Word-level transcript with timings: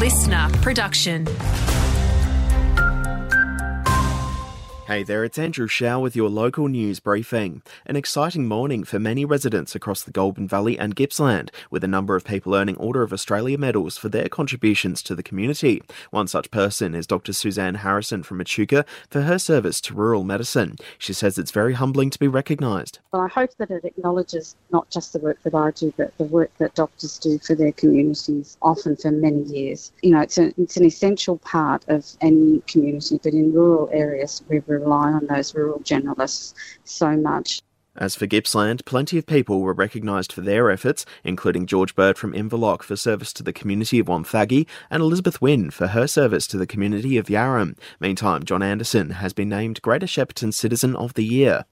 listener 0.00 0.48
production. 0.62 1.26
Hey 4.90 5.04
there, 5.04 5.22
it's 5.22 5.38
Andrew 5.38 5.68
Shaw 5.68 6.00
with 6.00 6.16
your 6.16 6.28
local 6.28 6.66
news 6.66 6.98
briefing. 6.98 7.62
An 7.86 7.94
exciting 7.94 8.48
morning 8.48 8.82
for 8.82 8.98
many 8.98 9.24
residents 9.24 9.76
across 9.76 10.02
the 10.02 10.10
Goulburn 10.10 10.48
Valley 10.48 10.76
and 10.76 10.96
Gippsland, 10.96 11.52
with 11.70 11.84
a 11.84 11.86
number 11.86 12.16
of 12.16 12.24
people 12.24 12.56
earning 12.56 12.76
Order 12.76 13.04
of 13.04 13.12
Australia 13.12 13.56
medals 13.56 13.96
for 13.96 14.08
their 14.08 14.28
contributions 14.28 15.00
to 15.04 15.14
the 15.14 15.22
community. 15.22 15.80
One 16.10 16.26
such 16.26 16.50
person 16.50 16.96
is 16.96 17.06
Dr. 17.06 17.32
Suzanne 17.32 17.76
Harrison 17.76 18.24
from 18.24 18.40
Echuca 18.40 18.84
for 19.08 19.20
her 19.20 19.38
service 19.38 19.80
to 19.82 19.94
rural 19.94 20.24
medicine. 20.24 20.74
She 20.98 21.12
says 21.12 21.38
it's 21.38 21.52
very 21.52 21.74
humbling 21.74 22.10
to 22.10 22.18
be 22.18 22.26
recognised. 22.26 22.98
Well, 23.12 23.22
I 23.22 23.28
hope 23.28 23.54
that 23.58 23.70
it 23.70 23.84
acknowledges 23.84 24.56
not 24.72 24.90
just 24.90 25.12
the 25.12 25.20
work 25.20 25.40
that 25.44 25.54
I 25.54 25.70
do, 25.70 25.94
but 25.96 26.18
the 26.18 26.24
work 26.24 26.50
that 26.58 26.74
doctors 26.74 27.16
do 27.16 27.38
for 27.38 27.54
their 27.54 27.70
communities, 27.70 28.58
often 28.60 28.96
for 28.96 29.12
many 29.12 29.44
years. 29.44 29.92
You 30.02 30.10
know, 30.10 30.20
it's, 30.22 30.36
a, 30.36 30.52
it's 30.60 30.76
an 30.76 30.84
essential 30.84 31.38
part 31.38 31.84
of 31.86 32.04
any 32.20 32.60
community, 32.66 33.20
but 33.22 33.34
in 33.34 33.52
rural 33.52 33.88
areas, 33.92 34.42
we're 34.48 34.79
rely 34.80 35.12
on 35.12 35.26
those 35.26 35.54
rural 35.54 35.80
generalists 35.80 36.54
so 36.84 37.16
much. 37.16 37.60
As 37.96 38.14
for 38.14 38.26
Gippsland, 38.26 38.84
plenty 38.84 39.18
of 39.18 39.26
people 39.26 39.60
were 39.60 39.72
recognised 39.72 40.32
for 40.32 40.42
their 40.42 40.70
efforts, 40.70 41.04
including 41.24 41.66
George 41.66 41.96
Bird 41.96 42.16
from 42.16 42.32
Inverloch 42.32 42.82
for 42.82 42.96
service 42.96 43.32
to 43.34 43.42
the 43.42 43.52
community 43.52 43.98
of 43.98 44.06
Wonthaggi 44.06 44.66
and 44.90 45.02
Elizabeth 45.02 45.42
Wynne 45.42 45.70
for 45.70 45.88
her 45.88 46.06
service 46.06 46.46
to 46.48 46.56
the 46.56 46.68
community 46.68 47.16
of 47.16 47.26
Yarram. 47.26 47.76
Meantime, 47.98 48.44
John 48.44 48.62
Anderson 48.62 49.10
has 49.10 49.32
been 49.32 49.48
named 49.48 49.82
Greater 49.82 50.06
Shepparton 50.06 50.54
Citizen 50.54 50.94
of 50.94 51.14
the 51.14 51.24
Year. 51.24 51.64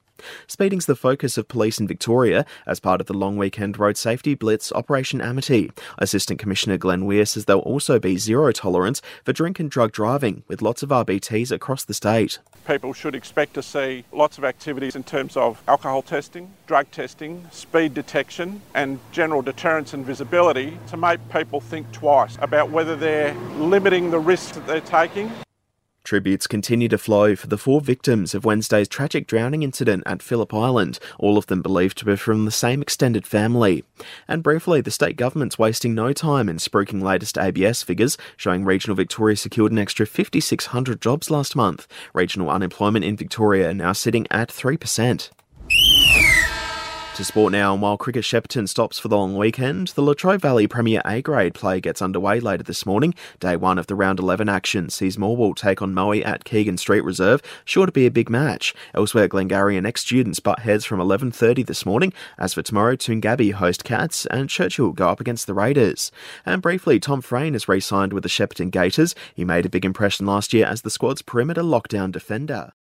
Speeding's 0.47 0.85
the 0.85 0.95
focus 0.95 1.37
of 1.37 1.47
police 1.47 1.79
in 1.79 1.87
Victoria 1.87 2.45
as 2.67 2.79
part 2.79 2.99
of 3.01 3.07
the 3.07 3.13
long 3.13 3.37
weekend 3.37 3.79
road 3.79 3.97
safety 3.97 4.35
blitz 4.35 4.71
Operation 4.73 5.21
Amity. 5.21 5.71
Assistant 5.97 6.39
Commissioner 6.39 6.77
Glenn 6.77 7.05
Weir 7.05 7.25
says 7.25 7.45
there'll 7.45 7.61
also 7.61 7.99
be 7.99 8.17
zero 8.17 8.51
tolerance 8.51 9.01
for 9.23 9.33
drink 9.33 9.59
and 9.59 9.71
drug 9.71 9.91
driving, 9.91 10.43
with 10.47 10.61
lots 10.61 10.83
of 10.83 10.89
RBTs 10.89 11.51
across 11.51 11.85
the 11.85 11.93
state. 11.93 12.39
People 12.67 12.93
should 12.93 13.15
expect 13.15 13.53
to 13.55 13.63
see 13.63 14.05
lots 14.11 14.37
of 14.37 14.43
activities 14.43 14.95
in 14.95 15.03
terms 15.03 15.35
of 15.35 15.61
alcohol 15.67 16.01
testing, 16.01 16.53
drug 16.67 16.89
testing, 16.91 17.47
speed 17.51 17.93
detection, 17.93 18.61
and 18.75 18.99
general 19.11 19.41
deterrence 19.41 19.93
and 19.93 20.05
visibility 20.05 20.77
to 20.87 20.97
make 20.97 21.19
people 21.29 21.59
think 21.61 21.91
twice 21.91 22.37
about 22.41 22.69
whether 22.69 22.95
they're 22.95 23.33
limiting 23.57 24.11
the 24.11 24.19
risks 24.19 24.51
that 24.51 24.67
they're 24.67 24.81
taking. 24.81 25.31
Tributes 26.09 26.47
continue 26.47 26.87
to 26.87 26.97
flow 26.97 27.35
for 27.35 27.45
the 27.45 27.55
four 27.55 27.81
victims 27.81 28.33
of 28.33 28.43
Wednesday's 28.43 28.87
tragic 28.87 29.27
drowning 29.27 29.61
incident 29.61 30.01
at 30.07 30.23
Phillip 30.23 30.51
Island, 30.55 30.97
all 31.19 31.37
of 31.37 31.45
them 31.45 31.61
believed 31.61 31.99
to 31.99 32.05
be 32.05 32.15
from 32.15 32.45
the 32.45 32.51
same 32.51 32.81
extended 32.81 33.27
family. 33.27 33.83
And 34.27 34.41
briefly, 34.41 34.81
the 34.81 34.89
state 34.89 35.17
government's 35.17 35.59
wasting 35.59 35.93
no 35.93 36.11
time 36.11 36.49
in 36.49 36.57
spruiking 36.57 37.03
latest 37.03 37.37
ABS 37.37 37.83
figures, 37.83 38.17
showing 38.37 38.65
regional 38.65 38.95
Victoria 38.95 39.35
secured 39.35 39.71
an 39.71 39.77
extra 39.77 40.07
5,600 40.07 40.99
jobs 40.99 41.29
last 41.29 41.55
month. 41.55 41.87
Regional 42.11 42.49
unemployment 42.49 43.05
in 43.05 43.15
Victoria 43.15 43.71
now 43.71 43.93
sitting 43.93 44.25
at 44.31 44.49
3%. 44.49 45.29
To 47.19 47.25
sport 47.25 47.51
now, 47.51 47.73
and 47.73 47.81
while 47.81 47.97
Cricket 47.97 48.23
Shepparton 48.23 48.69
stops 48.69 48.97
for 48.97 49.09
the 49.09 49.17
long 49.17 49.35
weekend, 49.35 49.89
the 49.89 50.01
Latrobe 50.01 50.39
Valley 50.39 50.67
Premier 50.67 51.01
A 51.03 51.21
grade 51.21 51.53
play 51.53 51.81
gets 51.81 52.01
underway 52.01 52.39
later 52.39 52.63
this 52.63 52.85
morning. 52.85 53.13
Day 53.41 53.57
one 53.57 53.77
of 53.77 53.87
the 53.87 53.95
round 53.95 54.19
11 54.19 54.47
action 54.47 54.89
sees 54.89 55.17
Morwell 55.17 55.53
take 55.53 55.81
on 55.81 55.93
Moe 55.93 56.13
at 56.13 56.45
Keegan 56.45 56.77
Street 56.77 57.03
Reserve, 57.03 57.41
sure 57.65 57.85
to 57.85 57.91
be 57.91 58.05
a 58.05 58.09
big 58.09 58.29
match. 58.29 58.73
Elsewhere, 58.93 59.27
Glengarry 59.27 59.75
and 59.75 59.85
ex-students 59.85 60.39
butt 60.39 60.59
heads 60.59 60.85
from 60.85 61.01
11.30 61.01 61.65
this 61.65 61.85
morning. 61.85 62.13
As 62.37 62.53
for 62.53 62.61
tomorrow, 62.61 62.95
Toongabbie 62.95 63.51
host 63.51 63.83
Cats 63.83 64.25
and 64.27 64.49
Churchill 64.49 64.93
go 64.93 65.09
up 65.09 65.19
against 65.19 65.45
the 65.45 65.53
Raiders. 65.53 66.13
And 66.45 66.61
briefly, 66.61 67.01
Tom 67.01 67.19
Frayne 67.19 67.51
has 67.51 67.67
re-signed 67.67 68.13
with 68.13 68.23
the 68.23 68.29
Shepparton 68.29 68.71
Gators. 68.71 69.13
He 69.35 69.43
made 69.43 69.65
a 69.65 69.69
big 69.69 69.83
impression 69.83 70.25
last 70.25 70.53
year 70.53 70.65
as 70.67 70.83
the 70.83 70.89
squad's 70.89 71.21
perimeter 71.21 71.63
lockdown 71.63 72.13
defender. 72.13 72.71